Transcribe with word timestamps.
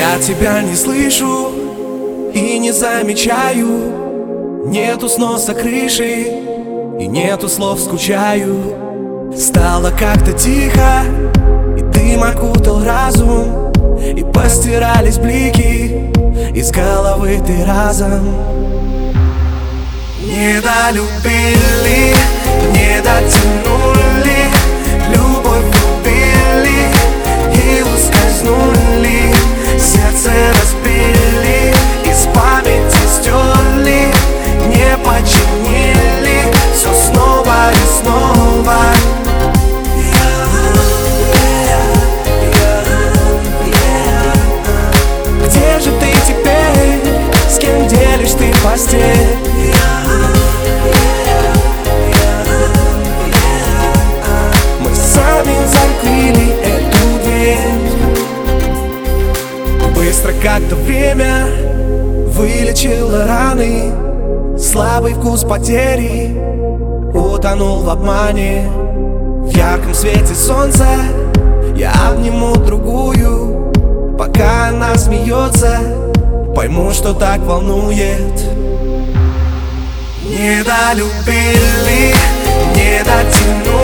Я 0.00 0.18
тебя 0.18 0.62
не 0.62 0.76
слышу 0.76 1.50
и 2.32 2.58
не 2.58 2.72
замечаю. 2.72 4.64
Нету 4.64 5.10
сноса 5.10 5.52
крыши 5.52 6.22
и 6.98 7.06
нету 7.06 7.50
слов 7.50 7.78
скучаю. 7.80 9.28
Стало 9.36 9.90
как-то 9.90 10.32
тихо 10.32 11.02
и 11.76 11.82
дым 11.82 12.24
окутал 12.24 12.82
разум 12.82 13.70
И 14.00 14.24
постирались 14.32 15.18
блики 15.18 16.10
из 16.54 16.70
головы 16.70 17.38
ты 17.46 17.62
разом. 17.66 18.24
Не 20.22 20.62
долюбили, 20.62 22.14
не 22.72 23.02
дотянули 23.02 23.69
как-то 60.42 60.76
время 60.76 61.46
вылечило 62.28 63.26
раны 63.26 63.92
Слабый 64.58 65.14
вкус 65.14 65.42
потери 65.42 66.36
утонул 67.14 67.78
в 67.82 67.90
обмане. 67.90 68.70
В 68.70 69.56
ярком 69.56 69.94
свете 69.94 70.34
солнца 70.34 70.86
я 71.76 71.92
обниму 72.08 72.54
другую 72.56 73.72
Пока 74.20 74.68
она 74.68 74.96
смеется, 74.96 75.78
пойму, 76.54 76.90
что 76.90 77.14
так 77.14 77.38
волнует. 77.40 78.38
Не 80.28 80.62
долюбили, 80.62 82.14
не 82.74 83.02
дотянули 83.02 83.79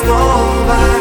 snowball 0.00 0.97